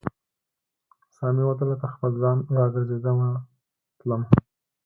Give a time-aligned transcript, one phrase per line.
[1.15, 3.29] سا مې وتله تر خپل ځان، را ګرزیدمه
[3.99, 4.27] تلمه